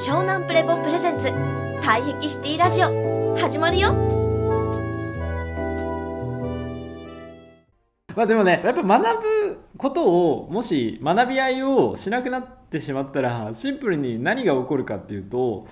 [0.00, 1.28] 湘南プレポプレゼンツ。
[1.82, 3.36] 退癖シティラジオ。
[3.36, 3.92] 始まるよ。
[8.16, 15.68] まあでもねやっぱ学ぶことをもし学び合いをしなくなってしまったらシンプルに何が起こるかっていうと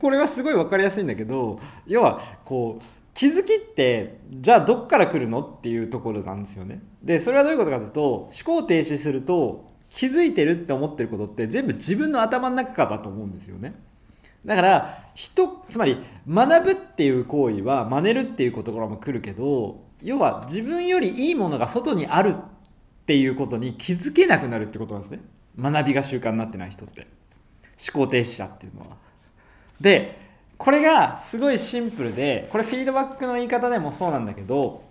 [0.00, 6.80] これはすごい分かりやすいんだけど要はこう気づきってじゃあどっから来るのっていうところなんですよね。
[7.02, 13.74] でそれはどういうことかというと思考停止すると気づいてるって思ってることって全部自分の頭の中かだと思うんですよね。
[14.46, 22.42] だから人つまり学ぶっていう行為は真似るっていうところも来るけど要は自分よりいいものが外にあるっ
[23.06, 25.20] ていうことに気づけなくなるってことなんですね。
[25.58, 27.06] 学びが習慣になってない人って。
[27.80, 28.96] 思考停止者っていうのは。
[29.80, 30.18] で
[30.58, 34.84] これがすごいシンプルでこれフィードバックの言い方でもそうなんだけど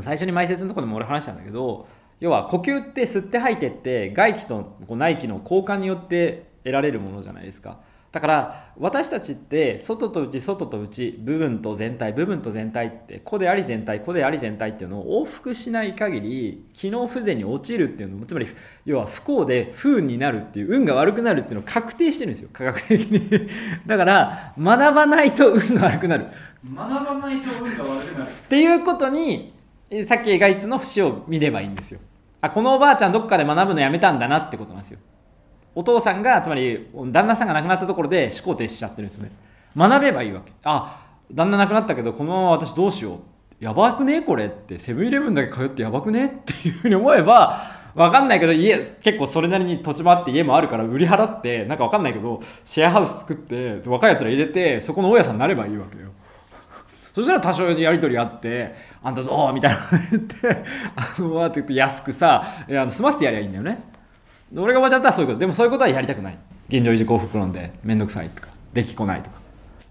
[0.00, 1.88] 最初に前説のとこでも俺話したんだけど
[2.22, 7.80] 要は呼吸って吸って吐いてって外気と内気の交換によって得られるものじゃないですか。
[8.12, 18.46] だから私たちって外と内外と内部分と全体部分と全体って個であり全体個であり全体っていうのを往復しない限り機能不全に陥るっていうのもつまり
[18.84, 22.50] 要は不幸で不運になるっていう運が悪くなるっていうのを確定してるんですよ。
[22.52, 23.48] 科学的に
[23.84, 26.26] だから学ばないと運が悪くなる。
[26.64, 28.30] 学ばないと運が悪くなる。
[28.30, 29.54] っていうことに
[30.06, 31.98] さっき描いつの節を見ればいいんですよ
[32.42, 34.98] あこのおばあちゃんどっかで学ぶのやめたんだなってことなんですよ。
[35.74, 39.30] お父さんがつまり旦那さんが亡くなったところで思考停止しちゃってるんですね。
[39.74, 40.52] 学べばいいわけ。
[40.64, 43.64] あ旦那亡くなったけどこのまま私どうしよう。
[43.64, 47.62] やばくねこれってセブンイレブンだけ通ってやばくねっていうふうに思えば
[47.94, 56.11] わかんないけど家結構それなりに土地もあって家もあるから売り払ってなんかわかんないけどシェアハウス作って若いやつら入れてそこの大家さんになればいいわけよ。
[57.14, 59.52] そしたら多少やり取りあってあんたどう？
[59.52, 59.78] みたいな。
[60.10, 60.64] 言って
[60.96, 63.82] あのわって言って安くさあの済ませてやりゃいいんだよね。
[64.56, 65.38] 俺が終わっちゃったらそういうこと。
[65.40, 66.38] でもそういうことはやりたくない。
[66.68, 67.72] 現状維持幸福論で。
[67.82, 68.48] 面倒くさいとか。
[68.72, 69.36] できこないとか、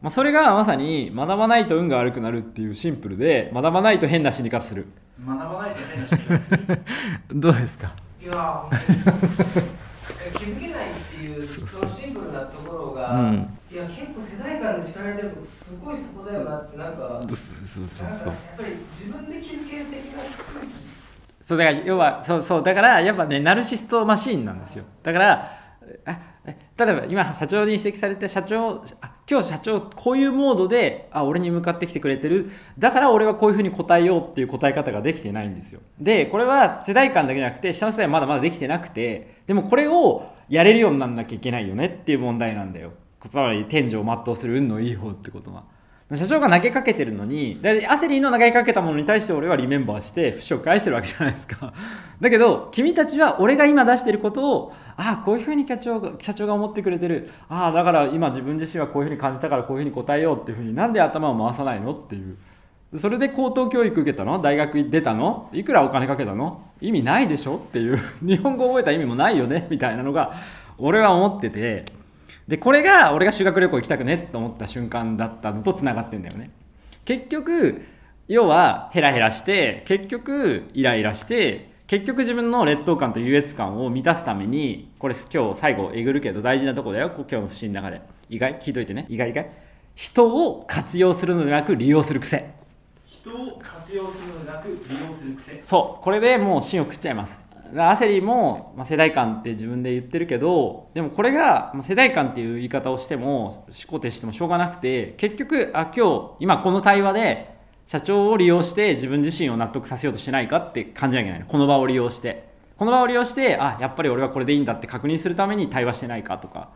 [0.00, 4.86] まあ、それがまさに学ばないと運が悪くなるっていうシンプルで学ばないと変な死に方する。
[5.26, 6.80] 学ばないと変な死に方する。
[7.34, 7.92] どうですか？
[8.22, 8.64] いや
[10.36, 20.90] 気づけないっていうそのシンプルなところが、うん、いや結構世代間で叱られてるとすごいそこだよなってなんかそうそうそうやっぱり自分で気づける的な空気。
[21.42, 24.84] そうだから要はそうそうだからやっぱねナルシストマシーンなんですよ。
[25.02, 25.59] だから
[26.04, 28.82] あ例えば今社長に指摘されて社長
[29.28, 32.50] 今日社長こういうモードであ俺に向かってきてくれてる。
[32.78, 35.80] だから俺はこういうふうに答えようっていう答え方ができてないんですよ。
[36.00, 42.92] でこれは世代間だけじゃなくて下の世代はまだまだできてなくてでもこれをやれるようになんなきゃいけないよねっていう問題なんだよ。
[43.28, 45.64] つまり天井を全うする運のいい方ってことは。
[46.12, 51.72] 社長が投げかけてるのに、アセリーの投げかけたものに対して俺はリメンバーして、節を返してるわけじゃないですか。
[52.20, 57.30] だけど、君たちは俺が今出してることを、ああ、こういうふうに社長が社長が思ってくれてる。
[57.48, 62.36] ああ、だから今自分自身はこういうふうに感じたからこういうふうに答えようっていうふうになんで頭を回さないのっていう。
[62.98, 64.42] それで高等教育受けたの？
[64.42, 65.48] 大学出たの？
[65.52, 66.62] いくらお金かけたの？
[66.80, 67.54] 意味ないでしょ？
[67.54, 68.00] っていう。
[68.20, 69.68] 日本語覚えた意味もないよね？
[69.70, 70.34] みたいなのが、
[70.76, 71.84] 俺は思ってて、
[72.50, 76.50] で、これが俺が修学旅行行きたくねと思った瞬間だったのと繋がってんだよね。
[77.04, 77.82] 結局、
[78.26, 88.02] 要はヘラヘラして、結局イライラして、結局自分の劣等感と優越感を満たすために、これ今日最後えぐるけど大事なとこだよ、今日の不審の中で。
[88.28, 88.56] 意外？
[88.56, 89.06] 聞いといてね。
[89.08, 89.30] 意外？
[89.30, 89.48] 意外？
[89.94, 92.50] 人を活用するのではなく利用する癖。
[93.06, 95.62] 人を活用するのではなく利用する癖。
[95.64, 96.04] そう。
[96.04, 97.38] これでもう芯を食っちゃいます。
[97.76, 107.54] アセリも、まあ、世代間って自分で言ってるけどでもこれが、まあ、世代間っていう言い方をしても思考停してもしょうがなくて結局あ今日今この対話で
[107.86, 112.50] 社長を利用して自分自身を納得させようとしないかって感じなきゃいけないこの場を利用して。
[112.80, 116.70] この場を利用してあやっぱり俺はこれでいいんだって確認するために対話してないかとか。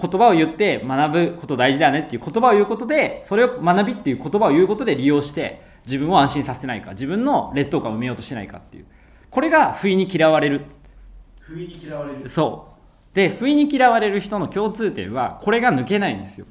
[0.00, 8.86] 言葉を言って学ぶこと大事だよねっていう言葉を言うことでそれを学びっていう言葉を言うことで利用して自分を安心させてないか自分の劣等感を埋めようとしないかっていう。
[9.32, 10.66] これが不意に嫌われる。
[11.40, 12.28] 不意に嫌われる。
[12.28, 12.68] そ
[13.12, 13.16] う。
[13.16, 16.46] で不意に嫌われる人の共通点はこれが抜けないんですよ。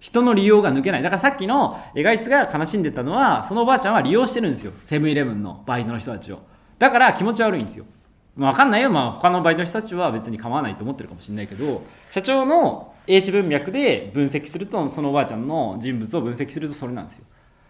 [0.00, 1.02] 人の利用が抜けない。
[1.02, 4.72] だからさっきのエガイツが悲しんでたのはそのおばあちゃんは利用してるんですよ。
[4.84, 6.40] セブンイレブンのバイトの人たちを。
[6.78, 7.86] だから気持ち悪いんですよ。
[8.36, 17.24] まあ、分かんないよ、まあ、他のバイトの人たちは別に構わないと思ってるかもしれないけど社長の英知文脈で分析するとそのおばあちゃんの人物を分析するとそれなんですよ。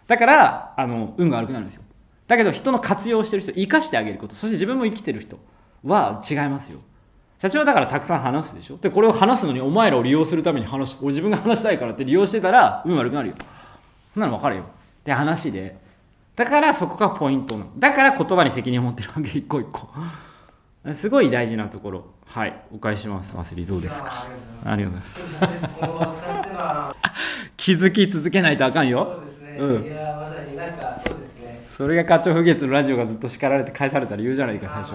[0.07, 1.83] だからあの運が悪くなるんですよ
[2.27, 5.37] だけど人の活用してる人生かしてあげることそして自分も生きてる人
[5.83, 6.79] は違いますよ。
[7.37, 8.77] 社長はだからたくさん話すでしょ。
[8.77, 13.35] でこれを話すのにお前らを利用するために話自分が話したいからって利用してたら運悪くなるよ。
[14.13, 14.63] そんなの分かるよ。
[14.63, 14.65] っ
[15.03, 15.77] て話で。
[16.35, 17.71] だからそこがポイントなの。
[17.77, 19.37] だから言葉に責任を持ってるわけ。
[19.37, 19.87] 一個一個。
[20.95, 22.05] すごい大事なところ。
[22.25, 22.61] はい。
[22.73, 23.35] お返しします。
[23.35, 24.25] マセリどうですか？
[24.65, 24.99] あありがとう
[25.89, 26.09] ござい
[26.61, 26.99] ます。
[27.57, 29.83] 気づき続けないとあかんそようですね、うん
[31.75, 34.93] それが課長不月のラジオがずっと叱られて返された理由じゃないか最初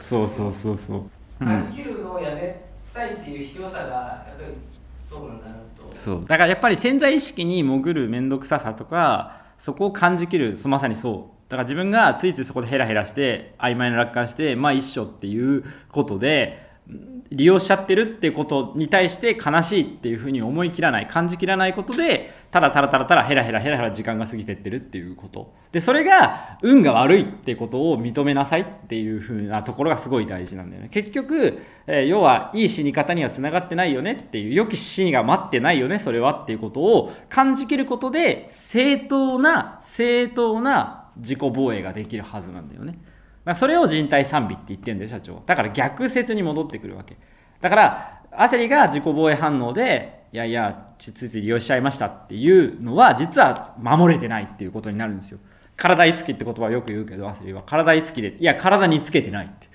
[0.00, 1.02] そうそうそうそう。
[1.40, 1.46] うん。
[1.46, 3.84] 感じ切るのをやめたいっていう卑怯さが
[4.26, 4.54] やっぱり
[4.90, 5.92] そうなんだなと。
[5.92, 6.24] そう。
[6.26, 11.50] だからやっぱり潜在意識に潜る面倒くささとかそこを感じきるまさにそう。
[11.50, 15.62] だから自分がついついそこでヘラヘラして曖昧な楽観してまあ一緒っていう
[15.92, 25.52] ことでん利用しちゃってるっていうことに対して悲しいっていうふうに思い切らない感じきらないことでただただただただヘラヘラヘラヘラ時間が過ぎてってるっていうこと。
[25.72, 30.88] でそれが運が悪いってことを認めなさいっていうふうなところがすごい大事なんだよね。
[30.90, 42.98] 結局、えー要はいい死に方にはつながってないよねっていう良き死が待ってないよねそれはっていうことを感じきることで正当な正当な自己防衛ができるはずなんだよね。
[43.44, 45.42] だからそれを人体賛美って言ってんだよ社長。
[45.46, 47.16] だから逆説に戻ってくるわけ。
[47.60, 55.38] だから焦りが自己防衛反応でいやいやついつい利用しちゃいましたっていうのは実は守れてないっていうことになるんですよ。
[55.76, 57.62] 体いつきって言葉はよく言うけど焦りは。
[57.64, 59.68] 体いつきでいや体につけてないって。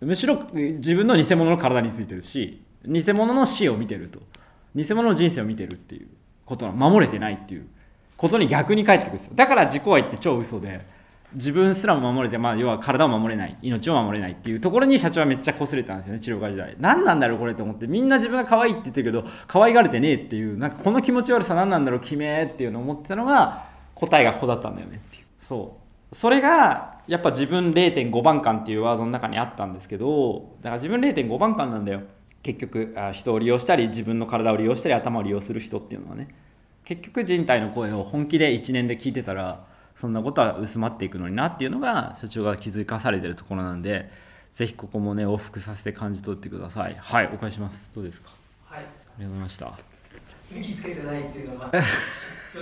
[0.00, 4.20] むしろ自分の偽物の体についてるし偽物の死を見てると。
[4.74, 6.08] 偽物の人生を見てるっていう
[6.46, 7.66] ことなの守れてないっていう
[8.16, 9.32] ことに逆に返ってくるんですよ。
[9.34, 10.84] だから自己愛って超嘘で
[11.34, 16.76] 自分すらも守れて、まあ、要は体を守れない命を守れないっていうところに社長はめっちゃ擦れたんですよね治療科時代。
[16.78, 17.86] 何なんだろうこれと思って。
[17.86, 25.24] みんな自分が可愛いって言ってるけど可愛がれてねえっていうなんかこの気持ち悪さ何なんだろう決めっていうのを思ってたのが答えがここだったんだよねっていう。
[25.46, 25.76] そ
[26.12, 26.16] う。
[26.16, 32.02] それがやっぱ自分0.5番感っていうワードの中にあったんですけどだから自分0.5番感なんだよ。
[32.42, 36.28] 結局人を利用したり自分の体を利用したり頭を利用する人っていうのはね。
[36.84, 39.64] 結局人体の声を本気で1年で聞いてたら
[39.96, 44.10] そんなことは薄まっていくのになっていうのが社長が気づかされてるところなんで
[44.52, 46.96] ぜひここもね往復させて感じ取ってください。
[46.98, 47.90] はいお返しします。
[47.94, 48.30] どうですか？
[48.66, 48.80] はい。
[48.80, 48.82] あ
[49.18, 49.72] りがとうございました。
[50.52, 51.70] 身につけてないっていうのは
[52.52, 52.60] そ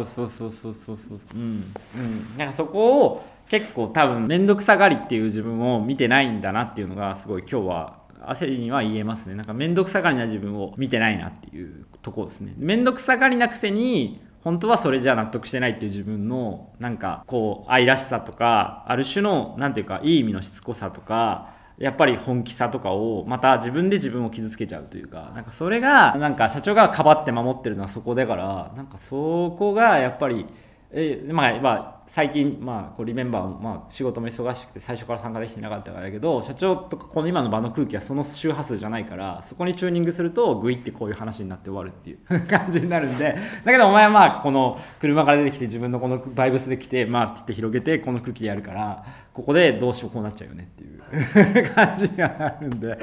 [0.00, 1.18] うそうそうそうそうそう。
[1.34, 1.72] うん。
[1.96, 2.36] うん。
[2.36, 9.34] なんかそこを結構多分面倒くさがりっていう自分を見てないんだなっていうのがすごい今日は焦りには言えますね。
[9.36, 12.52] なんか面倒くさがりな自分を見てないなっていうところですね。
[12.56, 30.46] 面倒くさがりなくせに本当はそれじゃ納得してないっていう自分のなんかこう愛らしさとかある種のなんていうかいい意味のしつこさとかやっぱり本気さとかをまた自分で自分を傷つけちゃうというかなんかそれがなんか社長がかばって守ってるのはそこだからなんかそこがやっぱり
[30.92, 42.18] えまあ、まあ、最近、まあ、こうリメンバーも、まあ、仕事も忙しくて最初から参加できてなかったからだけど社長とかこの今の場の空気はその周波数じゃないからそこにチューニングするとグイってこういう話になって終わるっていう
[42.50, 52.92] 感じになるんでだけどお前はまあこの車から出てきて自分のこのバイブスで来てまあって言って広げてこの空気でやるからここでどうしようこうなっちゃうよねっていう 感じがあるんで。
[52.92, 52.96] っ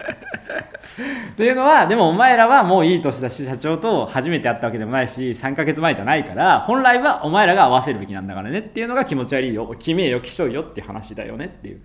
[1.35, 9.67] ていうのはでもお前らはもういい年だし社長と初めて会ったわけでもないし3ヶ月前じゃないから本来はお前らが合わせるべきなんだからねっていうのが気持ち悪いよ。
[9.77, 11.81] 決めよきしょいよって話だよねっていう。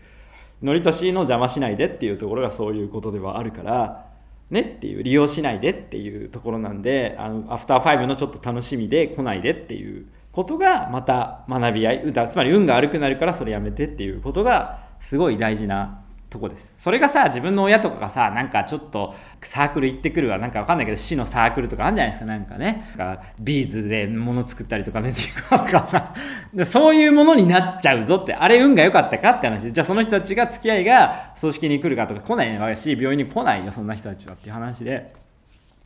[0.63, 4.07] ノリとしの邪魔しないでっていうところがそういうことではあるから
[4.51, 16.73] ねっていう利用しないでっていうところなんであのアフターファイブのちょっと楽しみで来ないでっていうことがまた学び合いつまり運が悪くなるからそれやめてっていうことがすごい大事なとこです。
[16.79, 20.39] それがさ自分の親とかがさなんかちょっとサークル行ってくるわ。
[20.39, 22.27] なんかわかんないけど市のサークルとかあるんじゃないですか。
[22.27, 22.95] なんかね。
[22.97, 25.13] なんかビーズで物作ったりとかね。
[25.51, 26.15] とかさ。
[26.65, 28.35] そういうものになっちゃうぞって。
[28.35, 29.71] あれ運が良かったかって話。
[29.71, 35.13] じゃあその人たちが付き合いが葬式に来るかとか来ないわけし病院に来ないよそんな人たちはっていう話で。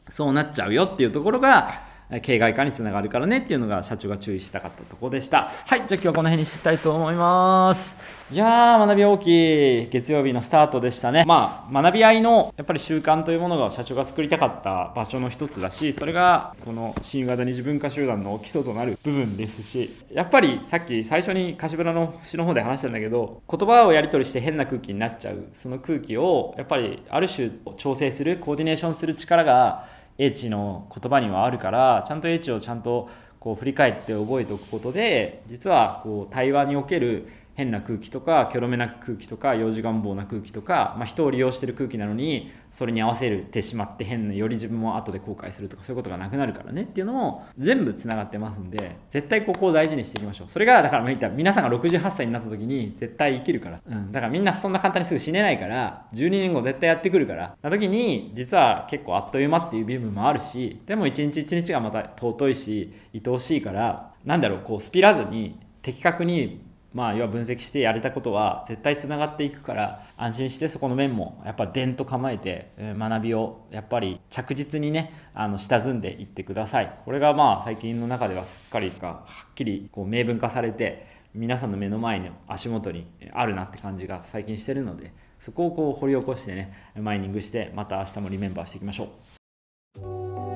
[0.08, 5.50] そうなっちゃうよっていうところが形骸化につながるからねっていうのが社長が注意したかったところでした。
[5.66, 7.96] はいじゃあ今日はこの辺にしていきたいと思います。
[8.32, 11.24] いやー学び大きい月曜日のスタートでしたね。
[11.26, 33.08] まあ学び合いのやっぱり習慣というものが社長が作りたかった場所の一つだしそれがこの新型二次文化集団の基礎となる部分ですしやっぱりさっき最初に柏原の節の方で話したんだけど言葉をやり取りして変な空気になっちゃうその空気をやっぱりある種調整するコーディネーションする力が英知の言葉にはあるからちゃんと英知をちゃんと
[33.40, 50.48] こう振り返って覚えておくことで実はこう対話における変な空気とかきょろめな空気とか幼児願望な空気とか、まあ、人を利用してる空気なのにそれに合わせてしまって変なより自分も後で後悔するとかそういうことがなくなるからねっていうのも全部つながってますんで絶対ここを大事にしていきましょう。
[50.52, 56.06] それがだから言った皆さんが68歳になった時に絶対生きるから、うん、だからみんなそんな簡単にすぐ死ねないから。
[56.12, 57.56] 12年後絶対やってくるから。
[57.62, 66.60] な時に実は結構あっという間っていう部分もあるしでも一日一日がまた尊いし愛おしいからなんだろうこうスピらずに的確に
[66.96, 76.90] まあ要は分析してやれたことは絶対つながっていくから安心してそこの面もやっぱでんと構えて学びをやっぱり着実にねあの下積んでいってください。
[77.04, 89.08] これがまあ最近の中ではすっかりかはっきりこう明文化されて皆さんの目の前の足元にあるなって感じが最近してるのでそこをこう掘り起こしてねマイニングしてまた明日もリメンバーしていきましょう。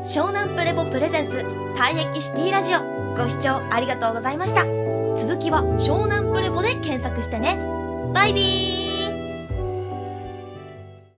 [0.03, 1.37] 湘南プレボプレゼンツ
[1.77, 2.79] 退役シティラジオ。
[3.15, 4.80] ご視聴ありがとうございました。
[5.21, 7.59] 続きは湘南プレボで検索してね。
[8.15, 8.90] バイビー。